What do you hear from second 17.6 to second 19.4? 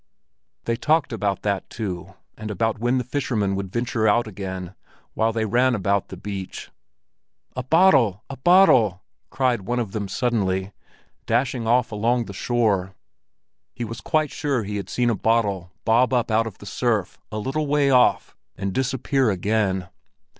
way off, and disappear